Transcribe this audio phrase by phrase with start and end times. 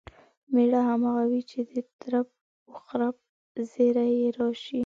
[0.53, 2.29] مېړه همغه وي چې د ترپ
[2.71, 3.15] و خرپ
[3.71, 4.79] زیري یې راشي.